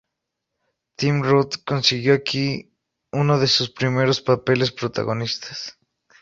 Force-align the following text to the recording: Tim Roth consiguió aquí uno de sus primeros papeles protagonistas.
Tim 0.97 1.21
Roth 1.21 1.57
consiguió 1.63 2.15
aquí 2.15 2.73
uno 3.11 3.37
de 3.37 3.45
sus 3.45 3.69
primeros 3.69 4.19
papeles 4.19 4.71
protagonistas. 4.71 5.77